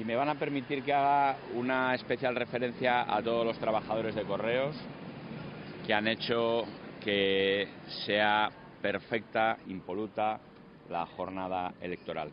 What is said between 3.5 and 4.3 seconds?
trabajadores de